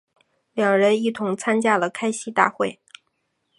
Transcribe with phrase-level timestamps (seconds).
[0.53, 2.79] 两人一同参加了开西大会。